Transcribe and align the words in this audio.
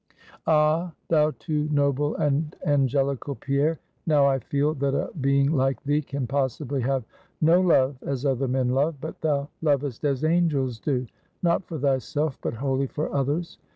"Ah! 0.47 0.93
thou 1.09 1.29
too 1.29 1.69
noble 1.71 2.15
and 2.15 2.55
angelical 2.65 3.35
Pierre, 3.35 3.79
now 4.07 4.25
I 4.25 4.39
feel 4.39 4.73
that 4.73 4.95
a 4.95 5.11
being 5.21 5.51
like 5.51 5.83
thee, 5.83 6.01
can 6.01 6.25
possibly 6.25 6.81
have 6.81 7.03
no 7.39 7.61
love 7.61 7.97
as 8.01 8.25
other 8.25 8.47
men 8.47 8.69
love; 8.69 8.95
but 8.99 9.21
thou 9.21 9.47
lovest 9.61 10.03
as 10.03 10.23
angels 10.23 10.79
do; 10.79 11.05
not 11.43 11.67
for 11.67 11.77
thyself, 11.77 12.35
but 12.41 12.55
wholly 12.55 12.87
for 12.87 13.13
others. 13.13 13.59